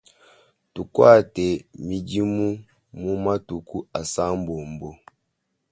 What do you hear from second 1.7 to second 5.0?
midimu mu matuku asambombo.